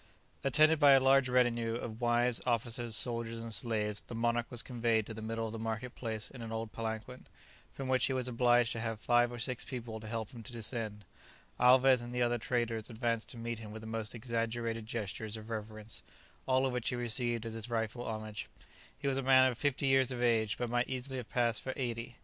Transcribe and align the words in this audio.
Attended 0.43 0.79
by 0.79 0.93
a 0.93 0.99
large 0.99 1.29
retinue 1.29 1.75
of 1.75 2.01
wives, 2.01 2.41
officers, 2.47 2.95
soldiers, 2.95 3.37
and 3.43 3.53
slaves, 3.53 4.01
the 4.07 4.15
monarch 4.15 4.47
was 4.49 4.63
conveyed 4.63 5.05
to 5.05 5.13
the 5.13 5.21
middle 5.21 5.45
of 5.45 5.51
the 5.51 5.59
market 5.59 5.93
place 5.93 6.31
in 6.31 6.41
an 6.41 6.51
old 6.51 6.71
palanquin, 6.71 7.27
from 7.71 7.87
which 7.87 8.05
he 8.07 8.13
was 8.13 8.27
obliged 8.27 8.71
to 8.71 8.79
have 8.79 8.99
five 8.99 9.31
or 9.31 9.37
six 9.37 9.63
people 9.63 9.99
to 9.99 10.07
help 10.07 10.31
him 10.31 10.41
to 10.41 10.51
descend. 10.51 11.05
Alvez 11.59 12.01
and 12.01 12.15
the 12.15 12.21
other 12.23 12.39
traders 12.39 12.89
advanced 12.89 13.29
to 13.29 13.37
meet 13.37 13.59
him 13.59 13.71
with 13.71 13.81
the 13.83 13.87
most 13.87 14.15
exaggerated 14.15 14.87
gestures 14.87 15.37
of 15.37 15.51
reverence, 15.51 16.01
all 16.47 16.65
of 16.65 16.73
which 16.73 16.89
he 16.89 16.95
received 16.95 17.45
as 17.45 17.53
his 17.53 17.69
rightful 17.69 18.03
homage. 18.07 18.47
He 18.97 19.07
was 19.07 19.17
a 19.17 19.21
man 19.21 19.51
of 19.51 19.55
fifty 19.55 19.85
years 19.85 20.09
of 20.11 20.19
age, 20.23 20.57
but 20.57 20.71
might 20.71 20.89
easily 20.89 21.17
have 21.17 21.29
passed 21.29 21.61
for 21.61 21.73
eighty. 21.75 22.15